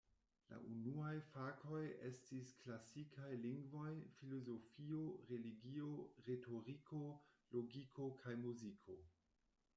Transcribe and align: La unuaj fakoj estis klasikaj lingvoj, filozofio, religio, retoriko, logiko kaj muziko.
La 0.51 0.57
unuaj 0.67 1.11
fakoj 1.25 1.81
estis 2.09 2.49
klasikaj 2.63 3.29
lingvoj, 3.43 3.91
filozofio, 4.17 5.05
religio, 5.35 5.93
retoriko, 6.31 7.05
logiko 7.59 8.09
kaj 8.25 8.37
muziko. 8.49 8.99